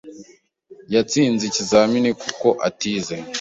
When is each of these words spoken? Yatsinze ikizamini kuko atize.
Yatsinze 0.93 1.43
ikizamini 1.49 2.09
kuko 2.21 2.47
atize. 2.67 3.15